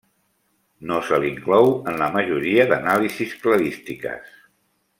[0.91, 4.35] No se l'inclou en la majoria d'anàlisis cladístiques.